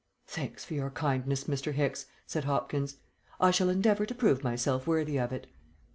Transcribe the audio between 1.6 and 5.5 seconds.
Hicks," said Hopkins. "I shall endeavour to prove myself worthy of it."